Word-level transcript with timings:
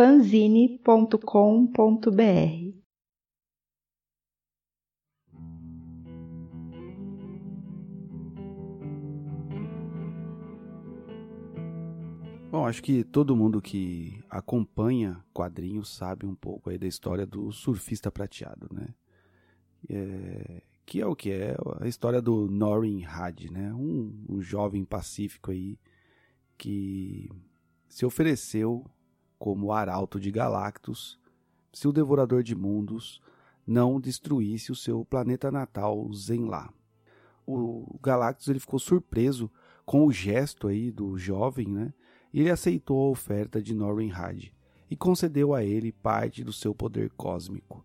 fanzine.com.br. 0.00 1.20
Bom, 12.50 12.66
acho 12.66 12.82
que 12.82 13.04
todo 13.04 13.36
mundo 13.36 13.60
que 13.60 14.18
acompanha 14.30 15.22
quadrinhos 15.34 15.94
sabe 15.94 16.24
um 16.24 16.34
pouco 16.34 16.70
aí 16.70 16.78
da 16.78 16.86
história 16.86 17.26
do 17.26 17.52
surfista 17.52 18.10
prateado, 18.10 18.68
né? 18.72 18.94
É, 19.86 20.62
que 20.86 21.02
é 21.02 21.06
o 21.06 21.14
que 21.14 21.30
é 21.30 21.54
a 21.78 21.86
história 21.86 22.22
do 22.22 22.48
Norin 22.48 23.04
Had, 23.04 23.50
né? 23.50 23.70
Um, 23.74 24.24
um 24.30 24.40
jovem 24.40 24.82
pacífico 24.82 25.50
aí 25.50 25.78
que 26.56 27.30
se 27.86 28.06
ofereceu 28.06 28.90
como 29.40 29.72
arauto 29.72 30.20
de 30.20 30.30
Galactus 30.30 31.18
se 31.72 31.88
o 31.88 31.92
Devorador 31.92 32.42
de 32.42 32.54
Mundos 32.54 33.22
não 33.66 33.98
destruísse 33.98 34.70
o 34.70 34.76
seu 34.76 35.02
planeta 35.02 35.50
natal 35.50 36.12
Zenlá. 36.12 36.70
O 37.46 37.98
Galactus 38.02 38.48
ele 38.48 38.60
ficou 38.60 38.78
surpreso 38.78 39.50
com 39.86 40.04
o 40.04 40.12
gesto 40.12 40.68
aí 40.68 40.90
do 40.90 41.16
jovem, 41.16 41.68
né? 41.68 41.94
E 42.34 42.40
ele 42.40 42.50
aceitou 42.50 43.00
a 43.00 43.10
oferta 43.10 43.62
de 43.62 43.74
Norrin 43.74 44.10
Had 44.12 44.52
e 44.90 44.94
concedeu 44.94 45.54
a 45.54 45.64
ele 45.64 45.90
parte 45.90 46.44
do 46.44 46.52
seu 46.52 46.74
poder 46.74 47.10
cósmico. 47.16 47.82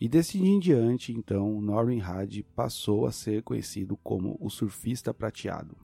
E 0.00 0.08
desse 0.08 0.36
dia 0.38 0.50
em 0.50 0.58
diante, 0.58 1.12
então, 1.12 1.60
Norrin 1.60 2.00
Had 2.00 2.42
passou 2.56 3.06
a 3.06 3.12
ser 3.12 3.42
conhecido 3.42 3.96
como 3.96 4.36
o 4.40 4.50
surfista 4.50 5.14
prateado. 5.14 5.76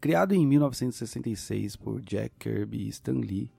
Criado 0.00 0.34
em 0.34 0.46
1966 0.46 1.76
por 1.76 2.00
Jack 2.00 2.34
Kirby 2.38 2.86
e 2.86 2.88
Stan 2.88 3.18
Lee, 3.18 3.52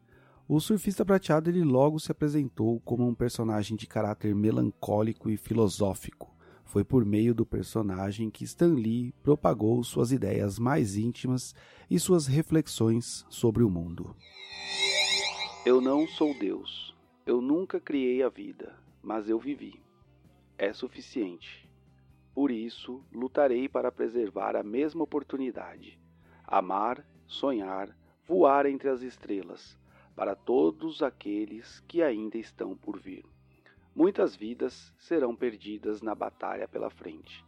o 0.50 0.60
surfista 0.60 1.06
prateado 1.06 1.50
ele 1.50 1.64
logo 1.64 1.98
se 2.00 2.12
apresentou 2.12 2.82
como 2.82 3.08
um 3.08 3.16
personagem 3.16 3.78
de 3.78 3.88
caráter 3.88 4.36
melancólico 4.36 5.30
e 5.30 5.38
filosófico. 5.38 6.36
Foi 6.66 6.84
por 6.84 7.06
meio 7.06 7.34
do 7.34 7.46
personagem 7.46 8.30
que 8.30 8.44
Stan 8.44 8.74
Lee 8.74 9.14
propagou 9.24 9.82
suas 9.84 10.12
ideias 10.12 10.60
mais 10.60 10.98
íntimas 10.98 11.56
e 11.90 11.98
suas 11.98 12.28
reflexões 12.28 13.26
sobre 13.30 13.64
o 13.64 13.70
mundo. 13.70 14.14
Eu 15.66 15.80
não 15.80 16.06
sou 16.08 16.38
Deus. 16.38 16.94
Eu 17.26 17.40
nunca 17.40 17.80
criei 17.80 18.22
a 18.22 18.30
vida 18.30 18.78
mas 19.02 19.30
eu 19.30 19.40
vivi. 19.40 19.82
É 20.58 20.74
suficiente. 20.74 21.70
Por 22.34 22.52
isso, 22.52 23.04
lutarei 23.12 23.68
para 23.68 23.92
preservar 23.92 24.56
a 24.56 24.64
mesma 24.64 25.04
oportunidade. 25.04 26.00
Amar, 26.46 27.06
sonhar, 27.26 27.96
voar 28.28 28.66
entre 28.66 28.90
as 28.90 29.02
estrelas, 29.02 29.78
para 30.20 30.36
todos 30.36 31.02
aqueles 31.02 31.80
que 31.88 32.04
ainda 32.04 32.38
estão 32.38 32.76
por 32.76 33.00
vir. 33.00 33.24
Muitas 33.96 34.36
vidas 34.36 34.94
serão 35.00 35.34
perdidas 35.34 36.02
na 36.02 36.14
batalha 36.14 36.68
pela 36.68 36.90
frente, 36.90 37.42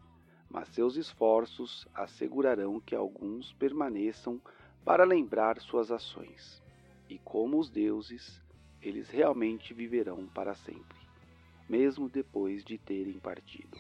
mas 0.50 0.70
seus 0.70 0.96
esforços 0.96 1.86
assegurarão 1.94 2.80
que 2.80 2.96
alguns 2.96 3.52
permaneçam 3.52 4.40
para 4.86 5.04
lembrar 5.04 5.60
suas 5.60 5.92
ações. 5.92 6.64
E 7.10 7.18
como 7.18 7.60
os 7.60 7.70
deuses, 7.70 8.42
eles 8.82 9.10
realmente 9.10 9.74
viverão 9.74 10.26
para 10.28 10.56
sempre 10.56 11.02
mesmo 11.70 12.10
depois 12.10 12.66
de 12.66 12.78
terem 12.78 13.14
partido. 13.14 13.78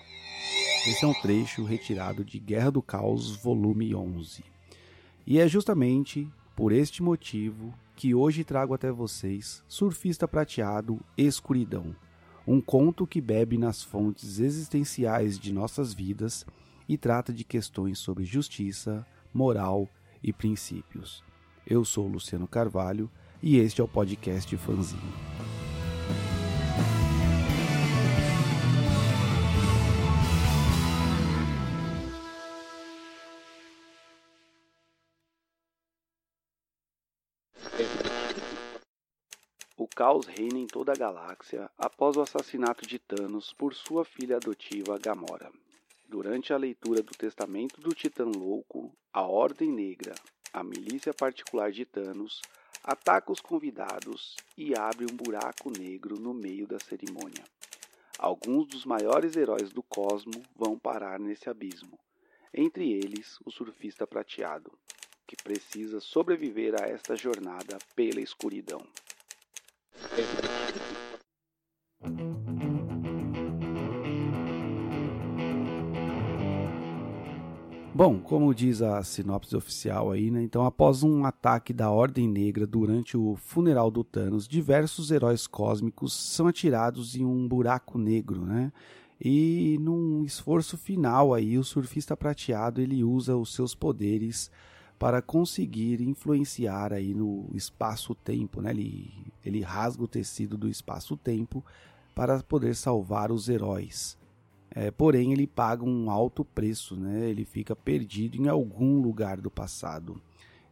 Esse 0.87 1.03
é 1.03 1.07
um 1.07 1.13
trecho 1.13 1.63
retirado 1.65 2.23
de 2.23 2.39
Guerra 2.39 2.71
do 2.71 2.81
Caos, 2.81 3.35
volume 3.35 3.93
11. 3.93 4.43
E 5.27 5.39
é 5.39 5.47
justamente 5.47 6.27
por 6.55 6.71
este 6.71 7.03
motivo 7.03 7.73
que 8.01 8.15
hoje 8.15 8.43
trago 8.43 8.73
até 8.73 8.91
vocês 8.91 9.63
Surfista 9.67 10.27
Prateado 10.27 10.99
Escuridão, 11.15 11.95
um 12.47 12.59
conto 12.59 13.05
que 13.05 13.21
bebe 13.21 13.59
nas 13.59 13.83
fontes 13.83 14.39
existenciais 14.39 15.37
de 15.37 15.53
nossas 15.53 15.93
vidas 15.93 16.43
e 16.89 16.97
trata 16.97 17.31
de 17.31 17.43
questões 17.43 17.99
sobre 17.99 18.25
justiça, 18.25 19.05
moral 19.31 19.87
e 20.23 20.33
princípios. 20.33 21.23
Eu 21.63 21.85
sou 21.85 22.07
Luciano 22.07 22.47
Carvalho 22.47 23.07
e 23.39 23.57
este 23.57 23.81
é 23.81 23.83
o 23.83 23.87
podcast 23.87 24.57
Fanzinho. 24.57 25.30
Caos 39.95 40.25
reina 40.25 40.57
em 40.57 40.67
toda 40.67 40.93
a 40.93 40.95
galáxia 40.95 41.69
após 41.77 42.15
o 42.15 42.21
assassinato 42.21 42.87
de 42.87 42.97
Thanos 42.97 43.51
por 43.53 43.73
sua 43.73 44.05
filha 44.05 44.37
adotiva 44.37 44.97
Gamora. 44.97 45.51
Durante 46.07 46.53
a 46.53 46.57
leitura 46.57 47.01
do 47.01 47.11
Testamento 47.11 47.79
do 47.81 47.93
Titã 47.93 48.23
Louco, 48.23 48.95
a 49.11 49.21
Ordem 49.21 49.71
Negra, 49.71 50.15
a 50.53 50.63
milícia 50.63 51.13
particular 51.13 51.71
de 51.71 51.85
Thanos, 51.85 52.41
ataca 52.83 53.31
os 53.31 53.41
convidados 53.41 54.35
e 54.57 54.73
abre 54.73 55.05
um 55.05 55.15
buraco 55.15 55.69
negro 55.69 56.15
no 56.19 56.33
meio 56.33 56.65
da 56.65 56.79
cerimônia. 56.79 57.43
Alguns 58.17 58.67
dos 58.67 58.85
maiores 58.85 59.35
heróis 59.35 59.71
do 59.71 59.83
cosmo 59.83 60.41
vão 60.55 60.79
parar 60.79 61.19
nesse 61.19 61.49
abismo, 61.49 61.99
entre 62.53 62.91
eles 62.91 63.37
o 63.45 63.51
surfista 63.51 64.07
prateado, 64.07 64.71
que 65.27 65.35
precisa 65.35 65.99
sobreviver 65.99 66.81
a 66.81 66.87
esta 66.87 67.15
jornada 67.15 67.77
pela 67.95 68.21
escuridão. 68.21 68.81
Bom, 77.93 78.19
como 78.19 78.55
diz 78.55 78.81
a 78.81 79.03
sinopse 79.03 79.55
oficial 79.55 80.09
aí, 80.09 80.31
né? 80.31 80.41
Então, 80.41 80.65
após 80.65 81.03
um 81.03 81.23
ataque 81.23 81.71
da 81.71 81.91
Ordem 81.91 82.27
Negra 82.27 82.65
durante 82.65 83.15
o 83.15 83.35
funeral 83.35 83.91
do 83.91 84.03
Thanos, 84.03 84.47
diversos 84.47 85.11
heróis 85.11 85.45
cósmicos 85.45 86.11
são 86.13 86.47
atirados 86.47 87.15
em 87.15 87.23
um 87.23 87.47
buraco 87.47 87.99
negro, 87.99 88.43
né? 88.43 88.71
E 89.23 89.77
num 89.79 90.23
esforço 90.23 90.77
final 90.77 91.31
aí, 91.31 91.59
o 91.59 91.63
surfista 91.63 92.17
prateado 92.17 92.81
ele 92.81 93.03
usa 93.03 93.37
os 93.37 93.53
seus 93.53 93.75
poderes 93.75 94.49
para 95.01 95.19
conseguir 95.19 95.99
influenciar 95.99 96.93
aí 96.93 97.11
no 97.11 97.49
espaço-tempo, 97.55 98.61
né? 98.61 98.69
Ele, 98.69 99.11
ele 99.43 99.61
rasga 99.61 100.03
o 100.03 100.07
tecido 100.07 100.59
do 100.59 100.69
espaço-tempo 100.69 101.65
para 102.13 102.43
poder 102.43 102.75
salvar 102.75 103.31
os 103.31 103.49
heróis. 103.49 104.15
É, 104.69 104.91
porém, 104.91 105.33
ele 105.33 105.47
paga 105.47 105.83
um 105.83 106.11
alto 106.11 106.45
preço, 106.45 106.95
né? 106.95 107.27
Ele 107.27 107.45
fica 107.45 107.75
perdido 107.75 108.37
em 108.37 108.47
algum 108.47 109.01
lugar 109.01 109.41
do 109.41 109.49
passado. 109.49 110.21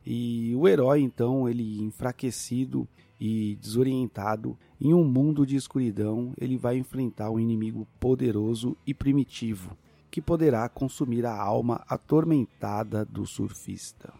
E 0.05 0.53
o 0.55 0.67
herói, 0.67 1.01
então, 1.01 1.49
ele 1.49 1.81
enfraquecido 1.81 2.87
e 3.19 3.57
desorientado 3.59 4.55
em 4.79 4.93
um 4.93 5.05
mundo 5.05 5.43
de 5.43 5.55
escuridão, 5.55 6.33
ele 6.37 6.55
vai 6.55 6.77
enfrentar 6.77 7.31
um 7.31 7.39
inimigo 7.39 7.87
poderoso 7.99 8.77
e 8.85 8.93
primitivo 8.93 9.75
que 10.11 10.21
poderá 10.21 10.67
consumir 10.67 11.25
a 11.25 11.35
alma 11.35 11.83
atormentada 11.87 13.05
do 13.05 13.25
surfista. 13.25 14.18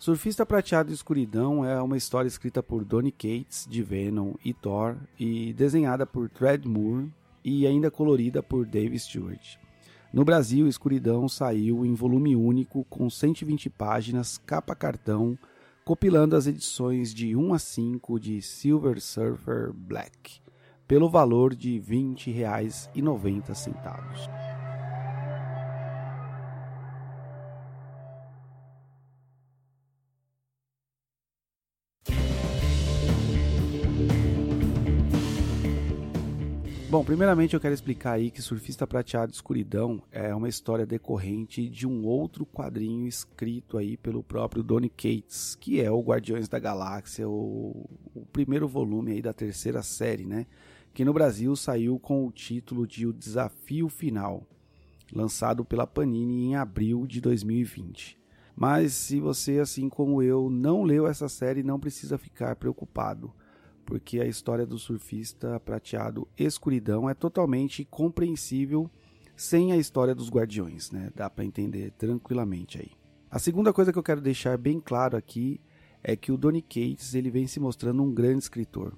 Surfista 0.00 0.44
Prateado 0.46 0.92
Escuridão 0.94 1.62
é 1.62 1.78
uma 1.82 1.98
história 1.98 2.26
escrita 2.26 2.62
por 2.62 2.86
Donny 2.86 3.12
Cates, 3.12 3.66
de 3.68 3.82
Venom 3.82 4.32
e 4.42 4.54
Thor, 4.54 4.96
e 5.18 5.52
desenhada 5.52 6.06
por 6.06 6.30
Fred 6.30 6.66
Moore 6.66 7.12
e 7.44 7.66
ainda 7.66 7.90
colorida 7.90 8.42
por 8.42 8.64
Dave 8.64 8.98
Stewart. 8.98 9.58
No 10.10 10.24
Brasil, 10.24 10.66
Escuridão 10.66 11.28
saiu 11.28 11.84
em 11.84 11.92
volume 11.92 12.34
único 12.34 12.82
com 12.88 13.10
120 13.10 13.68
páginas, 13.68 14.38
capa 14.38 14.74
cartão, 14.74 15.38
compilando 15.84 16.34
as 16.34 16.46
edições 16.46 17.12
de 17.12 17.36
1 17.36 17.52
a 17.52 17.58
5 17.58 18.18
de 18.18 18.40
Silver 18.40 18.98
Surfer 19.02 19.70
Black, 19.74 20.40
pelo 20.88 21.10
valor 21.10 21.54
de 21.54 21.74
R$ 21.74 22.14
20,90. 22.14 24.49
Bom, 36.90 37.04
primeiramente 37.04 37.54
eu 37.54 37.60
quero 37.60 37.72
explicar 37.72 38.14
aí 38.14 38.32
que 38.32 38.42
Surfista 38.42 38.84
Prateado 38.84 39.30
Escuridão 39.32 40.02
é 40.10 40.34
uma 40.34 40.48
história 40.48 40.84
decorrente 40.84 41.68
de 41.68 41.86
um 41.86 42.04
outro 42.04 42.44
quadrinho 42.44 43.06
escrito 43.06 43.78
aí 43.78 43.96
pelo 43.96 44.24
próprio 44.24 44.60
Donny 44.60 44.88
Cates, 44.88 45.54
que 45.54 45.80
é 45.80 45.88
o 45.88 46.00
Guardiões 46.00 46.48
da 46.48 46.58
Galáxia, 46.58 47.28
o, 47.28 47.88
o 48.12 48.26
primeiro 48.32 48.66
volume 48.66 49.12
aí 49.12 49.22
da 49.22 49.32
terceira 49.32 49.84
série, 49.84 50.26
né? 50.26 50.46
Que 50.92 51.04
no 51.04 51.12
Brasil 51.12 51.54
saiu 51.54 51.96
com 51.96 52.26
o 52.26 52.32
título 52.32 52.88
de 52.88 53.06
O 53.06 53.12
Desafio 53.12 53.88
Final, 53.88 54.44
lançado 55.12 55.64
pela 55.64 55.86
Panini 55.86 56.46
em 56.46 56.56
abril 56.56 57.06
de 57.06 57.20
2020. 57.20 58.18
Mas 58.56 58.94
se 58.94 59.20
você, 59.20 59.60
assim 59.60 59.88
como 59.88 60.24
eu, 60.24 60.50
não 60.50 60.82
leu 60.82 61.06
essa 61.06 61.28
série, 61.28 61.62
não 61.62 61.78
precisa 61.78 62.18
ficar 62.18 62.56
preocupado 62.56 63.32
porque 63.90 64.20
a 64.20 64.24
história 64.24 64.64
do 64.64 64.78
surfista 64.78 65.58
prateado 65.58 66.28
escuridão 66.38 67.10
é 67.10 67.12
totalmente 67.12 67.84
compreensível 67.84 68.88
sem 69.34 69.72
a 69.72 69.76
história 69.76 70.14
dos 70.14 70.30
guardiões, 70.30 70.92
né? 70.92 71.10
Dá 71.12 71.28
para 71.28 71.44
entender 71.44 71.90
tranquilamente 71.98 72.78
aí. 72.78 72.92
A 73.28 73.40
segunda 73.40 73.72
coisa 73.72 73.92
que 73.92 73.98
eu 73.98 74.02
quero 74.04 74.20
deixar 74.20 74.56
bem 74.56 74.78
claro 74.78 75.16
aqui 75.16 75.60
é 76.04 76.14
que 76.14 76.30
o 76.30 76.36
Donny 76.36 76.62
Cates 76.62 77.14
ele 77.14 77.32
vem 77.32 77.48
se 77.48 77.58
mostrando 77.58 78.00
um 78.00 78.14
grande 78.14 78.44
escritor. 78.44 78.96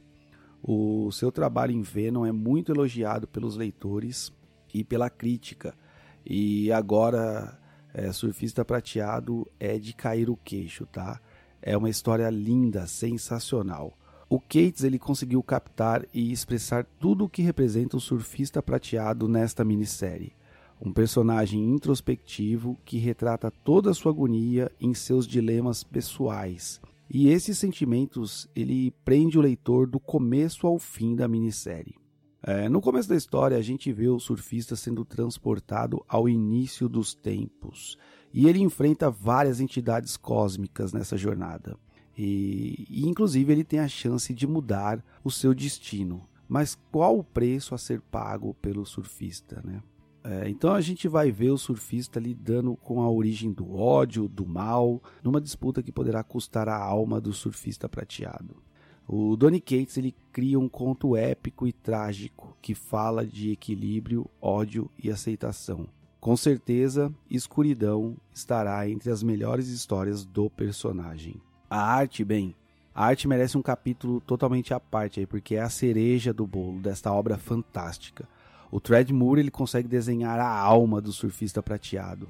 O 0.62 1.10
seu 1.10 1.32
trabalho 1.32 1.72
em 1.72 1.80
Venom 1.80 2.26
é 2.26 2.32
muito 2.32 2.70
elogiado 2.70 3.26
pelos 3.26 3.56
leitores 3.56 4.30
e 4.74 4.84
pela 4.84 5.08
crítica. 5.08 5.74
E 6.22 6.70
agora, 6.70 7.58
é, 7.94 8.12
Surfista 8.12 8.62
Prateado 8.62 9.50
é 9.58 9.78
de 9.78 9.94
cair 9.94 10.28
o 10.28 10.36
queixo, 10.36 10.84
tá? 10.84 11.18
É 11.62 11.74
uma 11.78 11.88
história 11.88 12.28
linda, 12.28 12.86
sensacional. 12.86 13.96
O 14.32 14.40
Cates 14.40 14.82
ele 14.82 14.98
conseguiu 14.98 15.42
captar 15.42 16.06
e 16.10 16.32
expressar 16.32 16.86
tudo 16.98 17.26
o 17.26 17.28
que 17.28 17.42
representa 17.42 17.98
o 17.98 18.00
surfista 18.00 18.62
prateado 18.62 19.28
nesta 19.28 19.62
minissérie. 19.62 20.32
Um 20.80 20.90
personagem 20.90 21.62
introspectivo 21.62 22.78
que 22.82 22.96
retrata 22.96 23.50
toda 23.50 23.90
a 23.90 23.94
sua 23.94 24.10
agonia 24.10 24.72
em 24.80 24.94
seus 24.94 25.26
dilemas 25.26 25.84
pessoais. 25.84 26.80
E 27.10 27.28
esses 27.28 27.58
sentimentos 27.58 28.48
ele 28.56 28.90
prende 29.04 29.36
o 29.38 29.42
leitor 29.42 29.86
do 29.86 30.00
começo 30.00 30.66
ao 30.66 30.78
fim 30.78 31.14
da 31.14 31.28
minissérie. 31.28 31.96
É, 32.42 32.70
no 32.70 32.80
começo 32.80 33.10
da 33.10 33.16
história, 33.16 33.58
a 33.58 33.62
gente 33.62 33.92
vê 33.92 34.08
o 34.08 34.18
surfista 34.18 34.74
sendo 34.76 35.04
transportado 35.04 36.02
ao 36.08 36.26
início 36.26 36.88
dos 36.88 37.12
tempos. 37.12 37.98
E 38.32 38.48
ele 38.48 38.60
enfrenta 38.60 39.10
várias 39.10 39.60
entidades 39.60 40.16
cósmicas 40.16 40.90
nessa 40.90 41.18
jornada. 41.18 41.76
E, 42.16 42.86
e, 42.88 43.08
inclusive 43.08 43.52
ele 43.52 43.64
tem 43.64 43.78
a 43.78 43.88
chance 43.88 44.32
de 44.34 44.46
mudar 44.46 45.02
o 45.24 45.30
seu 45.30 45.54
destino. 45.54 46.26
Mas 46.48 46.78
qual 46.90 47.18
o 47.18 47.24
preço 47.24 47.74
a 47.74 47.78
ser 47.78 48.00
pago 48.00 48.54
pelo 48.54 48.84
surfista, 48.84 49.62
né? 49.64 49.82
É, 50.24 50.48
então 50.48 50.72
a 50.72 50.80
gente 50.80 51.08
vai 51.08 51.32
ver 51.32 51.50
o 51.50 51.58
surfista 51.58 52.20
lidando 52.20 52.76
com 52.76 53.02
a 53.02 53.10
origem 53.10 53.52
do 53.52 53.74
ódio, 53.74 54.28
do 54.28 54.46
mal, 54.46 55.02
numa 55.22 55.40
disputa 55.40 55.82
que 55.82 55.90
poderá 55.90 56.22
custar 56.22 56.68
a 56.68 56.76
alma 56.76 57.20
do 57.20 57.32
surfista 57.32 57.88
prateado. 57.88 58.62
O 59.08 59.36
Donny 59.36 59.60
Cates 59.60 59.96
ele 59.96 60.14
cria 60.32 60.58
um 60.58 60.68
conto 60.68 61.16
épico 61.16 61.66
e 61.66 61.72
trágico 61.72 62.56
que 62.62 62.74
fala 62.74 63.26
de 63.26 63.50
equilíbrio, 63.50 64.30
ódio 64.40 64.88
e 65.02 65.10
aceitação. 65.10 65.88
Com 66.20 66.36
certeza, 66.36 67.12
Escuridão 67.28 68.16
estará 68.32 68.88
entre 68.88 69.10
as 69.10 69.24
melhores 69.24 69.66
histórias 69.66 70.24
do 70.24 70.48
personagem. 70.48 71.34
A 71.74 71.80
arte, 71.80 72.22
bem, 72.22 72.54
a 72.94 73.06
arte 73.06 73.26
merece 73.26 73.56
um 73.56 73.62
capítulo 73.62 74.20
totalmente 74.20 74.74
à 74.74 74.78
parte 74.78 75.20
aí, 75.20 75.24
porque 75.24 75.54
é 75.54 75.62
a 75.62 75.70
cereja 75.70 76.30
do 76.30 76.46
bolo 76.46 76.78
desta 76.78 77.10
obra 77.10 77.38
fantástica. 77.38 78.28
O 78.70 78.78
Thread 78.78 79.10
Moore 79.10 79.40
ele 79.40 79.50
consegue 79.50 79.88
desenhar 79.88 80.38
a 80.38 80.46
alma 80.46 81.00
do 81.00 81.10
surfista 81.14 81.62
prateado, 81.62 82.28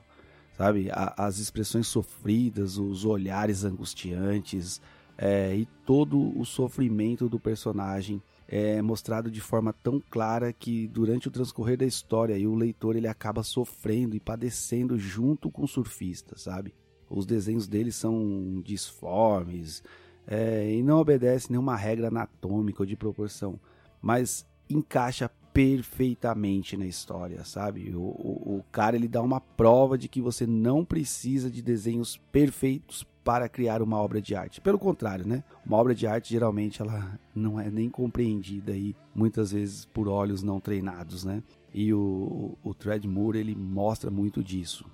sabe? 0.56 0.93
A, 0.93 1.27
as 1.27 1.39
expressões 1.39 1.89
sofridas, 1.89 2.79
os 2.79 3.05
olhares 3.05 3.65
angustiantes 3.65 4.81
é, 5.19 5.56
e 5.56 5.67
todo 5.85 6.39
o 6.39 6.44
sofrimento 6.44 7.29
do 7.29 7.41
personagem 7.41 8.23
é 8.47 8.81
mostrado 8.81 9.29
de 9.29 9.41
forma 9.41 9.73
tão 9.73 10.00
clara 10.09 10.53
que 10.53 10.87
durante 10.87 11.27
o 11.27 11.33
transcorrer 11.33 11.77
da 11.77 11.85
história 11.85 12.49
o 12.49 12.55
leitor 12.55 12.94
ele 12.94 13.09
acaba 13.09 13.43
sofrendo 13.43 14.15
e 14.15 14.21
padecendo 14.21 14.97
junto 14.97 15.50
com 15.50 15.65
o 15.65 15.69
surfista, 15.69 16.39
sabe? 16.39 16.73
Os 17.12 17.26
desenhos 17.26 17.67
dele 17.67 17.93
são 17.93 18.61
disformes 18.64 19.82
é, 20.26 20.73
e 20.73 20.82
não 20.82 20.99
obedece 20.99 21.50
nenhuma 21.50 21.76
regra 21.76 22.09
anatômica 22.09 22.82
ou 22.82 22.87
de 22.87 22.97
proporção, 22.97 23.59
mas 24.00 24.47
encaixa 24.69 25.31
perfeitamente 25.53 26.76
na 26.76 26.87
história, 26.87 27.44
sabe? 27.44 27.94
O, 27.94 28.00
o, 28.00 28.56
o, 28.56 28.64
cara 28.73 28.97
ele 28.97 29.06
dá 29.06 29.20
uma 29.20 29.41
prova 29.41 29.99
de 29.99 30.09
que 30.09 30.20
você 30.20 30.47
não 30.47 30.85
precisa 30.85 31.50
de 31.50 31.61
desenhos 31.61 32.17
perfeitos 32.32 33.06
para 33.23 33.49
criar 33.49 33.82
uma 33.82 33.99
obra 33.99 34.20
de 34.20 34.35
arte. 34.35 34.61
Pelo 34.61 34.79
contrário, 34.79 35.26
né? 35.26 35.44
Uma 35.65 35.76
obra 35.76 35.94
de 35.94 36.06
arte 36.06 36.31
geralmente 36.31 36.81
ela 36.81 37.19
não 37.35 37.61
é 37.61 37.70
nem 37.70 37.88
compreendida 37.88 38.73
aí 38.73 38.97
muitas 39.15 39.53
vezes 39.53 39.85
por 39.85 40.08
olhos 40.08 40.43
não 40.43 40.58
treinados, 40.58 41.23
né? 41.23 41.43
E 41.75 41.93
o, 41.93 42.56
o, 42.65 42.75
Moore 43.06 43.38
ele 43.38 43.55
mostra 43.55 44.11
muito 44.11 44.43
disso. 44.43 44.87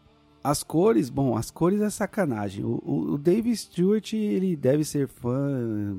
As 0.43 0.63
cores, 0.63 1.11
bom, 1.11 1.37
as 1.37 1.51
cores 1.51 1.81
é 1.81 1.91
sacanagem. 1.91 2.65
O, 2.65 2.81
o, 2.85 3.15
o 3.15 3.57
Stewart, 3.57 4.13
ele 4.13 4.57
deve 4.57 4.85
ser 4.85 5.09
fã 5.09 5.97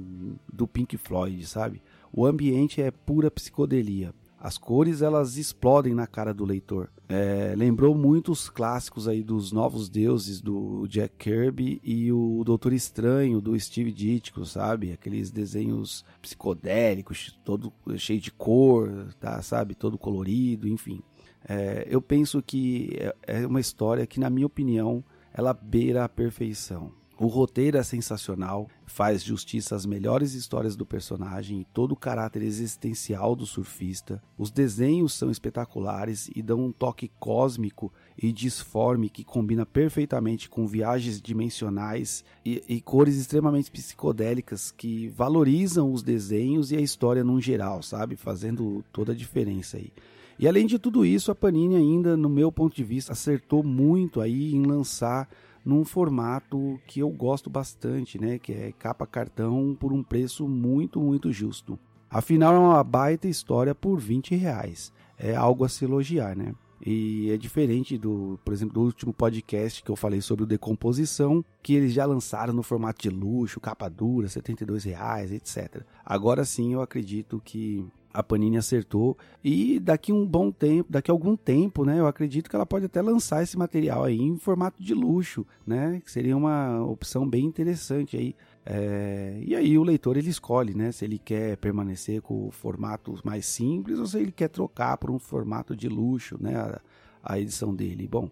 do 0.51 0.67
Pink 0.67 0.97
Floyd, 0.97 1.45
sabe? 1.45 1.81
O 2.11 2.25
ambiente 2.25 2.81
é 2.81 2.89
pura 2.89 3.29
psicodelia. 3.29 4.13
As 4.41 4.57
cores 4.57 5.01
elas 5.01 5.35
explodem 5.35 5.93
na 5.93 6.07
cara 6.07 6.33
do 6.33 6.45
leitor. 6.45 6.89
É, 7.09 7.53
lembrou 7.57 7.93
muito 7.93 8.31
os 8.31 8.49
clássicos 8.49 9.05
aí 9.05 9.21
dos 9.21 9.51
Novos 9.51 9.89
Deuses 9.89 10.39
do 10.39 10.87
Jack 10.87 11.13
Kirby 11.17 11.81
e 11.83 12.09
o 12.09 12.41
Doutor 12.45 12.71
Estranho 12.71 13.41
do 13.41 13.59
Steve 13.59 13.91
Ditko, 13.91 14.45
sabe? 14.45 14.93
Aqueles 14.93 15.29
desenhos 15.29 16.05
psicodélicos, 16.21 17.37
todo 17.43 17.73
cheio 17.97 18.21
de 18.21 18.31
cor, 18.31 19.13
tá? 19.19 19.41
Sabe? 19.41 19.75
Todo 19.75 19.97
colorido, 19.97 20.69
enfim. 20.69 21.01
É, 21.49 21.87
eu 21.89 21.99
penso 21.99 22.43
que 22.43 22.95
é, 22.99 23.41
é 23.41 23.47
uma 23.47 23.59
história 23.59 24.05
que, 24.05 24.19
na 24.19 24.29
minha 24.29 24.45
opinião, 24.45 25.03
ela 25.33 25.51
beira 25.51 26.05
a 26.05 26.09
perfeição. 26.09 26.91
O 27.19 27.27
roteiro 27.27 27.77
é 27.77 27.83
sensacional, 27.83 28.69
faz 28.85 29.21
justiça 29.21 29.75
às 29.75 29.85
melhores 29.85 30.33
histórias 30.33 30.77
do 30.77 30.85
personagem 30.85 31.59
e 31.59 31.65
todo 31.65 31.91
o 31.91 31.97
caráter 31.97 32.41
existencial 32.43 33.35
do 33.35 33.45
surfista. 33.45 34.23
Os 34.37 34.49
desenhos 34.49 35.15
são 35.15 35.29
espetaculares 35.29 36.29
e 36.33 36.41
dão 36.41 36.67
um 36.67 36.71
toque 36.71 37.11
cósmico 37.19 37.91
e 38.17 38.31
disforme 38.31 39.09
que 39.09 39.25
combina 39.25 39.65
perfeitamente 39.65 40.47
com 40.47 40.65
viagens 40.65 41.21
dimensionais 41.21 42.23
e, 42.45 42.63
e 42.69 42.79
cores 42.79 43.17
extremamente 43.17 43.69
psicodélicas 43.69 44.71
que 44.71 45.09
valorizam 45.09 45.91
os 45.91 46.01
desenhos 46.01 46.71
e 46.71 46.77
a 46.77 46.81
história 46.81 47.21
num 47.21 47.41
geral, 47.41 47.83
sabe? 47.83 48.15
Fazendo 48.15 48.81
toda 48.93 49.11
a 49.11 49.15
diferença 49.15 49.75
aí. 49.75 49.91
E 50.39 50.47
além 50.47 50.65
de 50.65 50.79
tudo 50.79 51.05
isso, 51.05 51.31
a 51.31 51.35
Panini 51.35 51.75
ainda, 51.75 52.15
no 52.15 52.29
meu 52.29 52.49
ponto 52.49 52.73
de 52.73 52.83
vista, 52.83 53.11
acertou 53.11 53.61
muito 53.61 54.21
aí 54.21 54.55
em 54.55 54.63
lançar 54.63 55.27
num 55.65 55.83
formato 55.83 56.79
que 56.87 57.01
eu 57.01 57.09
gosto 57.09 57.49
bastante, 57.49 58.17
né, 58.17 58.39
que 58.39 58.53
é 58.53 58.71
capa 58.71 59.05
cartão 59.05 59.75
por 59.77 59.91
um 59.91 60.01
preço 60.01 60.47
muito, 60.47 61.01
muito 61.01 61.29
justo. 61.33 61.77
Afinal, 62.09 62.55
é 62.55 62.57
uma 62.57 62.83
baita 62.83 63.27
história 63.27 63.75
por 63.75 63.99
20 63.99 64.33
reais. 64.35 64.93
É 65.17 65.35
algo 65.35 65.65
a 65.65 65.69
se 65.69 65.83
elogiar, 65.83 66.37
né? 66.37 66.55
E 66.83 67.29
é 67.29 67.37
diferente 67.37 67.97
do, 67.97 68.39
por 68.43 68.53
exemplo, 68.53 68.75
do 68.75 68.81
último 68.81 69.13
podcast 69.13 69.83
que 69.83 69.91
eu 69.91 69.95
falei 69.97 70.21
sobre 70.21 70.45
o 70.45 70.47
decomposição, 70.47 71.43
que 71.61 71.73
eles 71.73 71.91
já 71.91 72.05
lançaram 72.05 72.53
no 72.53 72.63
formato 72.63 73.01
de 73.01 73.09
luxo, 73.09 73.59
capa 73.59 73.89
dura, 73.89 74.29
72 74.29 74.85
reais, 74.85 75.31
etc. 75.33 75.83
Agora 76.05 76.45
sim, 76.45 76.73
eu 76.73 76.81
acredito 76.81 77.41
que 77.43 77.85
a 78.13 78.23
Panini 78.23 78.57
acertou 78.57 79.17
e 79.43 79.79
daqui 79.79 80.11
um 80.11 80.25
bom 80.25 80.51
tempo, 80.51 80.91
daqui 80.91 81.11
algum 81.11 81.35
tempo, 81.35 81.85
né, 81.85 81.99
eu 81.99 82.07
acredito 82.07 82.49
que 82.49 82.55
ela 82.55 82.65
pode 82.65 82.85
até 82.85 83.01
lançar 83.01 83.43
esse 83.43 83.57
material 83.57 84.03
aí 84.03 84.19
em 84.19 84.37
formato 84.37 84.81
de 84.81 84.93
luxo, 84.93 85.45
né, 85.65 86.01
que 86.03 86.11
seria 86.11 86.35
uma 86.35 86.83
opção 86.83 87.27
bem 87.27 87.45
interessante 87.45 88.17
aí. 88.17 88.35
É, 88.65 89.39
e 89.45 89.55
aí 89.55 89.77
o 89.77 89.83
leitor 89.83 90.17
ele 90.17 90.29
escolhe, 90.29 90.73
né, 90.73 90.91
se 90.91 91.05
ele 91.05 91.19
quer 91.19 91.57
permanecer 91.57 92.21
com 92.21 92.47
o 92.47 92.51
formato 92.51 93.15
mais 93.23 93.45
simples 93.45 93.99
ou 93.99 94.05
se 94.05 94.17
ele 94.17 94.31
quer 94.31 94.49
trocar 94.49 94.97
por 94.97 95.11
um 95.11 95.19
formato 95.19 95.75
de 95.75 95.87
luxo, 95.87 96.37
né, 96.41 96.55
a, 96.55 96.81
a 97.23 97.39
edição 97.39 97.73
dele. 97.73 98.07
Bom, 98.07 98.29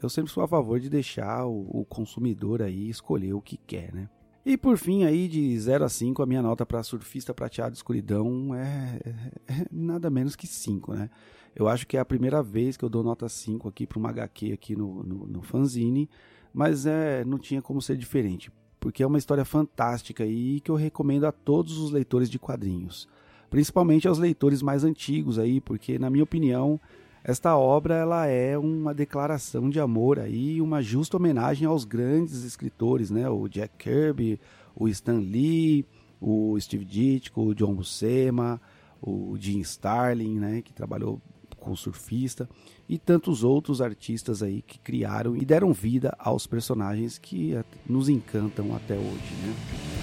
eu 0.00 0.10
sempre 0.10 0.30
sou 0.30 0.42
a 0.42 0.48
favor 0.48 0.78
de 0.78 0.90
deixar 0.90 1.46
o, 1.46 1.66
o 1.70 1.84
consumidor 1.86 2.60
aí 2.60 2.88
escolher 2.88 3.32
o 3.32 3.40
que 3.40 3.56
quer, 3.56 3.94
né. 3.94 4.08
E 4.48 4.56
por 4.56 4.78
fim, 4.78 5.02
aí 5.02 5.26
de 5.26 5.58
0 5.58 5.84
a 5.84 5.88
5, 5.88 6.22
a 6.22 6.26
minha 6.26 6.40
nota 6.40 6.64
para 6.64 6.80
Surfista 6.84 7.34
Prateado 7.34 7.74
Escuridão 7.74 8.54
é, 8.54 9.00
é, 9.04 9.52
é, 9.52 9.66
nada 9.72 10.08
menos 10.08 10.36
que 10.36 10.46
5, 10.46 10.94
né? 10.94 11.10
Eu 11.52 11.66
acho 11.66 11.84
que 11.84 11.96
é 11.96 12.00
a 12.00 12.04
primeira 12.04 12.40
vez 12.44 12.76
que 12.76 12.84
eu 12.84 12.88
dou 12.88 13.02
nota 13.02 13.28
5 13.28 13.68
aqui 13.68 13.88
para 13.88 13.98
uma 13.98 14.10
HQ 14.10 14.52
aqui 14.52 14.76
no, 14.76 15.02
no, 15.02 15.26
no 15.26 15.42
fanzine, 15.42 16.08
mas 16.54 16.86
é, 16.86 17.24
não 17.24 17.40
tinha 17.40 17.60
como 17.60 17.82
ser 17.82 17.96
diferente, 17.96 18.52
porque 18.78 19.02
é 19.02 19.06
uma 19.06 19.18
história 19.18 19.44
fantástica 19.44 20.24
e 20.24 20.60
que 20.60 20.70
eu 20.70 20.76
recomendo 20.76 21.24
a 21.24 21.32
todos 21.32 21.76
os 21.78 21.90
leitores 21.90 22.30
de 22.30 22.38
quadrinhos, 22.38 23.08
principalmente 23.50 24.06
aos 24.06 24.18
leitores 24.18 24.62
mais 24.62 24.84
antigos 24.84 25.40
aí, 25.40 25.60
porque 25.60 25.98
na 25.98 26.08
minha 26.08 26.22
opinião 26.22 26.80
esta 27.28 27.56
obra 27.56 27.96
ela 27.96 28.26
é 28.26 28.56
uma 28.56 28.94
declaração 28.94 29.68
de 29.68 29.80
amor 29.80 30.20
aí, 30.20 30.60
uma 30.60 30.80
justa 30.80 31.16
homenagem 31.16 31.66
aos 31.66 31.84
grandes 31.84 32.44
escritores, 32.44 33.10
né? 33.10 33.28
O 33.28 33.48
Jack 33.48 33.74
Kirby, 33.76 34.38
o 34.76 34.86
Stan 34.86 35.18
Lee, 35.18 35.84
o 36.20 36.56
Steve 36.60 36.84
Ditko, 36.84 37.46
o 37.46 37.54
John 37.54 37.74
Buscema, 37.74 38.60
o 39.02 39.36
Jim 39.40 39.58
Starlin, 39.58 40.38
né? 40.38 40.62
Que 40.62 40.72
trabalhou 40.72 41.20
com 41.58 41.72
o 41.72 41.76
surfista 41.76 42.48
e 42.88 42.96
tantos 42.96 43.42
outros 43.42 43.80
artistas 43.80 44.40
aí 44.40 44.62
que 44.62 44.78
criaram 44.78 45.36
e 45.36 45.44
deram 45.44 45.72
vida 45.72 46.14
aos 46.20 46.46
personagens 46.46 47.18
que 47.18 47.58
nos 47.88 48.08
encantam 48.08 48.72
até 48.76 48.94
hoje, 48.94 49.34
né? 49.42 49.95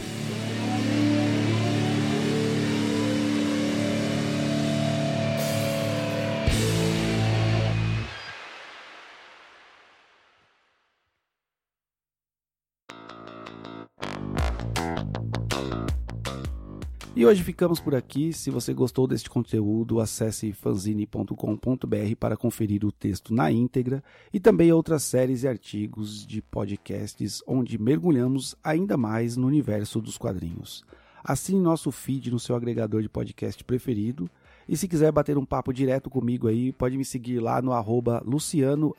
E 17.15 17.27
hoje 17.27 17.43
ficamos 17.43 17.79
por 17.79 17.93
aqui. 17.93 18.33
Se 18.33 18.49
você 18.49 18.73
gostou 18.73 19.05
deste 19.05 19.29
conteúdo, 19.29 19.99
acesse 19.99 20.51
fanzine.com.br 20.51 22.15
para 22.19 22.35
conferir 22.35 22.83
o 22.83 22.91
texto 22.91 23.31
na 23.31 23.51
íntegra 23.51 24.03
e 24.33 24.39
também 24.39 24.71
outras 24.71 25.03
séries 25.03 25.43
e 25.43 25.47
artigos 25.47 26.25
de 26.25 26.41
podcasts 26.41 27.43
onde 27.45 27.77
mergulhamos 27.77 28.55
ainda 28.63 28.97
mais 28.97 29.37
no 29.37 29.45
universo 29.45 30.01
dos 30.01 30.17
quadrinhos. 30.17 30.83
Assine 31.23 31.59
nosso 31.59 31.91
feed 31.91 32.31
no 32.31 32.39
seu 32.39 32.55
agregador 32.55 33.03
de 33.03 33.09
podcast 33.09 33.63
preferido. 33.63 34.27
E 34.67 34.75
se 34.75 34.87
quiser 34.87 35.11
bater 35.11 35.37
um 35.37 35.45
papo 35.45 35.71
direto 35.71 36.09
comigo 36.09 36.47
aí, 36.47 36.71
pode 36.71 36.97
me 36.97 37.05
seguir 37.05 37.39
lá 37.39 37.61
no 37.61 37.73
arroba 37.73 38.23
Luciano 38.25 38.95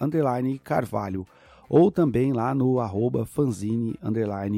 Carvalho 0.62 1.26
ou 1.68 1.90
também 1.90 2.33
lá 2.33 2.54
no 2.54 2.78
arroba 2.78 3.26
fanzine 3.26 3.99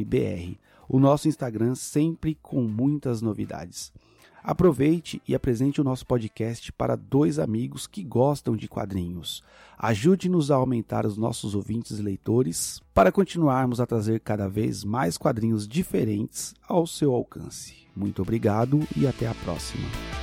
BR 0.05 0.59
o 0.89 0.99
nosso 0.99 1.29
Instagram 1.29 1.75
sempre 1.75 2.39
com 2.43 2.63
muitas 2.63 3.21
novidades. 3.21 3.93
Aproveite 4.47 5.21
e 5.27 5.35
apresente 5.35 5.81
o 5.81 5.85
nosso 5.85 6.07
podcast 6.07 6.73
para 6.73 6.95
dois 6.95 7.41
amigos 7.41 7.89
que 7.89 8.05
gostam 8.05 8.57
de 8.57 8.69
quadrinhos. 8.69 9.43
Ajude-nos 9.77 10.53
a 10.53 10.55
aumentar 10.55 11.05
os 11.05 11.17
nossos 11.17 11.57
ouvintes 11.57 11.99
e 11.99 12.03
leitores 12.03 12.81
para 12.95 13.11
continuarmos 13.11 13.81
a 13.81 13.87
trazer 13.87 14.21
cada 14.21 14.49
vez 14.49 14.85
mais 14.85 15.19
quadrinhos 15.19 15.67
diferentes 15.67 16.55
ao 16.69 16.87
seu 16.87 17.13
alcance. 17.13 17.75
Muito 17.95 18.23
obrigado 18.23 18.87
e 18.97 19.05
até 19.05 19.27
a 19.27 19.35
próxima. 19.35 20.16